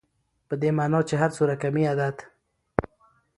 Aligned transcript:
په 0.47 0.55
دې 0.61 0.69
معني 0.77 0.99
چي 1.07 1.15
هر 1.21 1.29
څو 1.35 1.41
رقمي 1.51 1.83
عدد 1.91 2.15